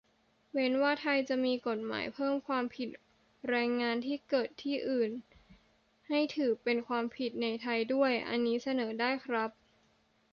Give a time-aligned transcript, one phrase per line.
[0.51, 2.89] เว้นว่าไทยจะมีกฎหมายเพิ่มว่าความผิด
[3.49, 5.11] แรงงานที่เกิดที่อื่น
[6.07, 9.49] ให้ถือเป็นความผิดในไทยด้วย อันนี้เสนอได้ครับ